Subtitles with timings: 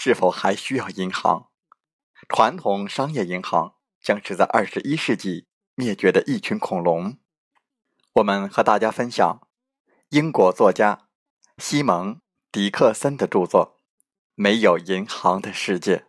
[0.00, 1.48] 是否还需要银行？
[2.28, 7.18] 传统商业银行将是在二十一世纪灭绝的一群恐龙。
[8.12, 9.40] 我们和大家分享
[10.10, 11.08] 英国作家
[11.56, 12.14] 西蒙·
[12.52, 13.76] 迪克森的著作
[14.36, 16.04] 《没有银行的世界》。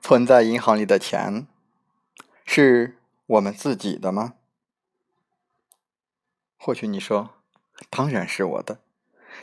[0.00, 1.48] 存在银行里的钱，
[2.46, 4.34] 是我们自己的吗？
[6.64, 7.30] 或许你说，
[7.90, 8.78] 当然是我的，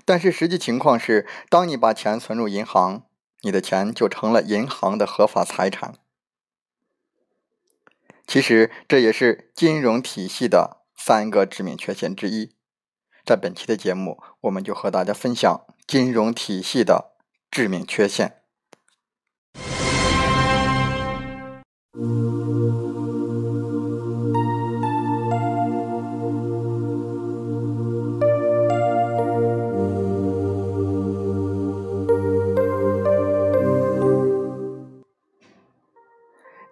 [0.06, 3.03] 但是实际情况是，当你把钱存入银行，
[3.41, 5.96] 你的钱就成了银行的合法财产。
[8.25, 12.56] 其实这也是金融体系的三个致命缺陷之一。
[13.25, 17.18] 在本期的节目，我们就和大家分享金融体系的
[17.52, 18.44] 致命缺陷。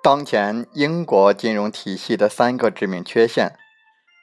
[0.07, 3.57] 当前英国金融体系的三个致命缺陷：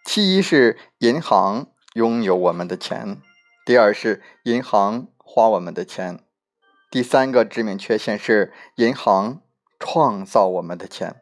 [0.06, 3.18] 其一是银行拥有我们的钱；
[3.66, 6.20] 第二是银行花我们的钱；
[6.90, 9.42] 第三个致命缺陷是银行
[9.78, 11.16] 创造我们的钱。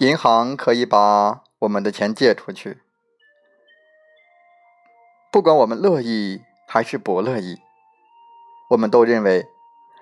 [0.00, 2.83] 银行可以把我们的钱借出去。
[5.34, 7.60] 不管我们乐意还是不乐意，
[8.70, 9.48] 我们都认为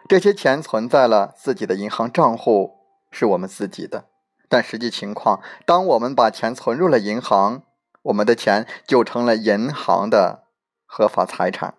[0.06, 2.76] 这些钱存在了自己的银行账户
[3.10, 4.10] 是我们自己的。
[4.50, 7.62] 但实际情况，当我们把钱存入了银行，
[8.02, 10.44] 我们的钱就成了银行的
[10.84, 11.76] 合法财产。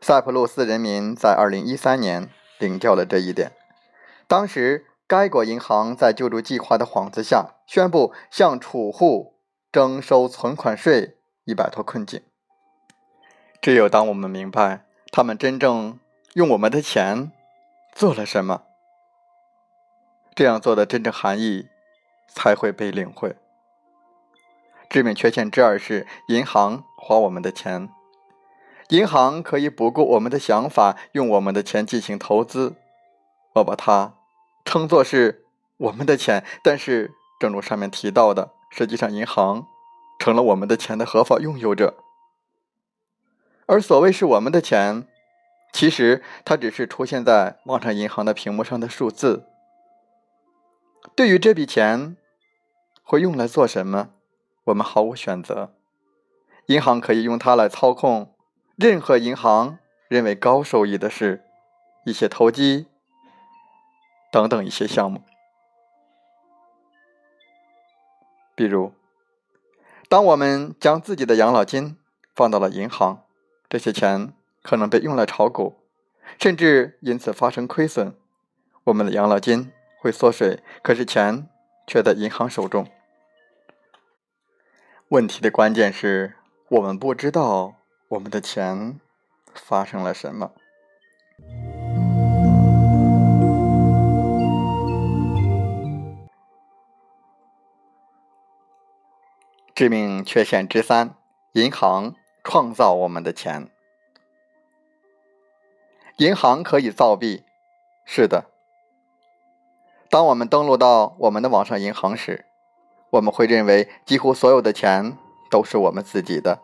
[0.00, 3.52] 塞浦路斯人民在二零一三年领教了这一点。
[4.26, 9.33] 当时，该国银行在救助计划的幌子下，宣布向储户。
[9.74, 11.16] 征收存款税
[11.46, 12.22] 以摆脱困境。
[13.60, 15.98] 只有当我们明白他们真正
[16.34, 17.32] 用我们的钱
[17.92, 18.62] 做了什么，
[20.36, 21.66] 这样做的真正含义
[22.28, 23.34] 才会被领会。
[24.88, 27.88] 致命缺陷之二是银行花我们的钱。
[28.90, 32.76] 银行可以不顾我们的想法，用我们的钱进行投资。
[33.54, 34.14] 我把它
[34.64, 35.44] 称作是
[35.78, 38.52] 我们的钱，但是正如上面提到的。
[38.76, 39.68] 实际上，银行
[40.18, 41.94] 成了我们的钱的合法拥有者，
[43.66, 45.06] 而所谓是我们的钱，
[45.72, 49.46] 其实它只是出现在网上银行的屏幕上的数字。
[51.14, 52.16] 对于这笔钱
[53.04, 54.10] 会用来做什么，
[54.64, 55.72] 我们毫无选择。
[56.66, 58.34] 银行可以用它来操控
[58.74, 59.78] 任何银行
[60.08, 61.44] 认为高收益的事，
[62.04, 62.86] 一些投机
[64.32, 65.20] 等等一些项目。
[68.54, 68.92] 比如，
[70.08, 71.96] 当我们将自己的养老金
[72.34, 73.24] 放到了银行，
[73.68, 75.80] 这些钱可能被用来炒股，
[76.40, 78.14] 甚至因此发生亏损，
[78.84, 81.48] 我们的养老金会缩水，可是钱
[81.86, 82.86] 却在银行手中。
[85.08, 86.34] 问题的关键是
[86.68, 87.74] 我们不知道
[88.08, 89.00] 我们的钱
[89.52, 90.52] 发生了什么。
[99.74, 101.16] 致命缺陷之三：
[101.54, 103.68] 银行创造我们的钱。
[106.18, 107.42] 银行可以造币，
[108.04, 108.44] 是的。
[110.08, 112.44] 当我们登录到我们的网上银行时，
[113.10, 115.18] 我们会认为几乎所有的钱
[115.50, 116.60] 都是我们自己的，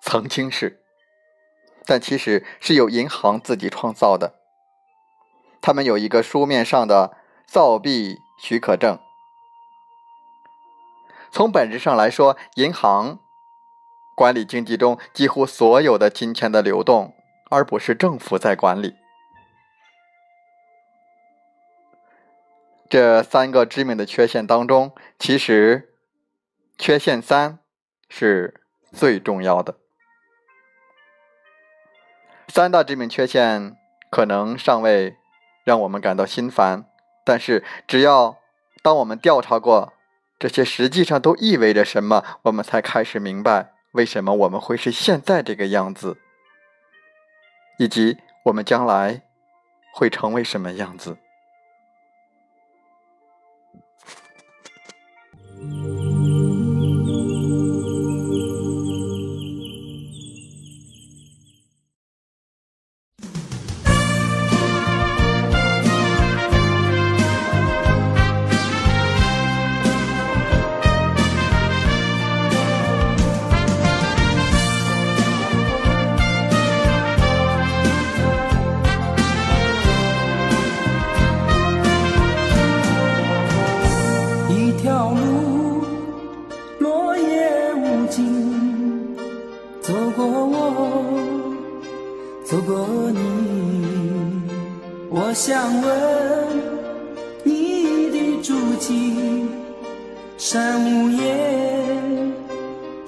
[0.00, 0.84] 曾经是，
[1.84, 4.34] 但其实是由银行自己创造的。
[5.60, 9.00] 他们有一个书面上的造币许可证。
[11.34, 13.18] 从本质上来说，银行
[14.14, 17.12] 管理经济中几乎所有的金钱的流动，
[17.50, 18.94] 而不是政府在管理。
[22.88, 25.96] 这三个致命的缺陷当中，其实
[26.78, 27.58] 缺陷三
[28.08, 28.60] 是
[28.92, 29.74] 最重要的。
[32.46, 33.76] 三大致命缺陷
[34.08, 35.16] 可能尚未
[35.64, 36.88] 让我们感到心烦，
[37.24, 38.38] 但是只要
[38.82, 39.93] 当我们调查过。
[40.44, 42.22] 这些实际上都意味着什么？
[42.42, 46.18] 我们才开始明白为什么我们会是现在这个样子，
[47.78, 49.22] 以及我们将来
[49.94, 51.16] 会成为什么样子。
[95.34, 95.90] 我想问
[97.42, 99.44] 你的足迹，
[100.38, 102.32] 山无言，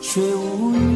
[0.00, 0.95] 水无语。